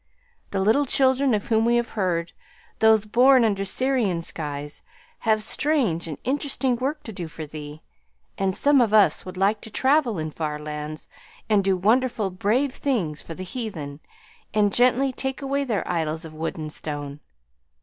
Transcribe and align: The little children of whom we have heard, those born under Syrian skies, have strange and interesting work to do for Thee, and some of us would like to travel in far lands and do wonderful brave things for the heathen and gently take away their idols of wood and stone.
The 0.49 0.59
little 0.59 0.87
children 0.87 1.35
of 1.35 1.45
whom 1.49 1.63
we 1.63 1.75
have 1.75 1.89
heard, 1.89 2.31
those 2.79 3.05
born 3.05 3.45
under 3.45 3.63
Syrian 3.63 4.23
skies, 4.23 4.81
have 5.19 5.43
strange 5.43 6.07
and 6.07 6.17
interesting 6.23 6.75
work 6.77 7.03
to 7.03 7.13
do 7.13 7.27
for 7.27 7.45
Thee, 7.45 7.83
and 8.35 8.55
some 8.57 8.81
of 8.81 8.95
us 8.95 9.27
would 9.27 9.37
like 9.37 9.61
to 9.61 9.69
travel 9.69 10.17
in 10.17 10.31
far 10.31 10.57
lands 10.57 11.07
and 11.51 11.63
do 11.63 11.77
wonderful 11.77 12.31
brave 12.31 12.73
things 12.73 13.21
for 13.21 13.35
the 13.35 13.43
heathen 13.43 13.99
and 14.55 14.73
gently 14.73 15.11
take 15.11 15.39
away 15.43 15.63
their 15.65 15.87
idols 15.87 16.25
of 16.25 16.33
wood 16.33 16.57
and 16.57 16.73
stone. 16.73 17.19